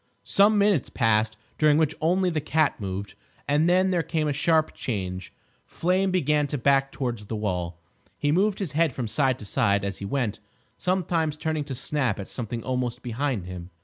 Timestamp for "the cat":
2.31-2.79